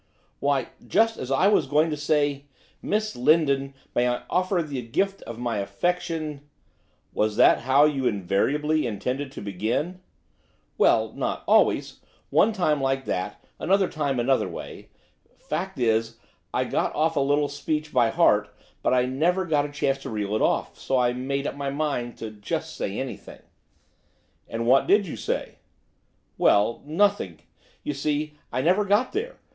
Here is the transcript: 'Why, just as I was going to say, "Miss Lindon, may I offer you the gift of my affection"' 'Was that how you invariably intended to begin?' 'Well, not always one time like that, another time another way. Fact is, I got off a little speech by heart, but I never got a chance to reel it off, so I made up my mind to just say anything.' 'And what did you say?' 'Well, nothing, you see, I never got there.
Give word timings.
'Why, 0.39 0.69
just 0.87 1.19
as 1.19 1.29
I 1.29 1.47
was 1.47 1.67
going 1.67 1.91
to 1.91 1.95
say, 1.95 2.45
"Miss 2.81 3.15
Lindon, 3.15 3.75
may 3.93 4.07
I 4.07 4.23
offer 4.31 4.57
you 4.57 4.63
the 4.65 4.81
gift 4.81 5.21
of 5.27 5.37
my 5.37 5.57
affection"' 5.59 6.41
'Was 7.13 7.35
that 7.35 7.59
how 7.59 7.85
you 7.85 8.07
invariably 8.07 8.87
intended 8.87 9.31
to 9.33 9.41
begin?' 9.43 9.99
'Well, 10.79 11.13
not 11.13 11.43
always 11.47 11.99
one 12.31 12.51
time 12.51 12.81
like 12.81 13.05
that, 13.05 13.45
another 13.59 13.87
time 13.87 14.19
another 14.19 14.47
way. 14.47 14.89
Fact 15.37 15.77
is, 15.77 16.17
I 16.51 16.63
got 16.63 16.95
off 16.95 17.15
a 17.15 17.19
little 17.19 17.47
speech 17.47 17.93
by 17.93 18.09
heart, 18.09 18.49
but 18.81 18.95
I 18.95 19.05
never 19.05 19.45
got 19.45 19.65
a 19.67 19.71
chance 19.71 19.99
to 19.99 20.09
reel 20.09 20.33
it 20.33 20.41
off, 20.41 20.79
so 20.79 20.97
I 20.97 21.13
made 21.13 21.45
up 21.45 21.53
my 21.53 21.69
mind 21.69 22.17
to 22.17 22.31
just 22.31 22.75
say 22.75 22.97
anything.' 22.99 23.43
'And 24.49 24.65
what 24.65 24.87
did 24.87 25.05
you 25.05 25.15
say?' 25.15 25.59
'Well, 26.39 26.81
nothing, 26.85 27.41
you 27.83 27.93
see, 27.93 28.39
I 28.51 28.61
never 28.63 28.83
got 28.83 29.13
there. 29.13 29.35